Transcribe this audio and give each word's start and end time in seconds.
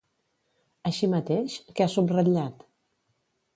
Així 0.91 1.09
mateix, 1.11 1.59
què 1.79 1.87
ha 1.87 1.89
subratllat? 1.99 2.67